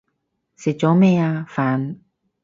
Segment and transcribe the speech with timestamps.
[0.55, 1.45] 食咗咩啊？
[1.47, 1.99] 飯